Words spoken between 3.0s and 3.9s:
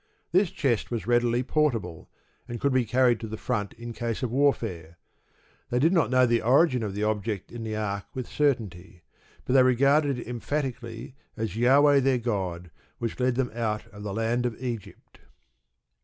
to the front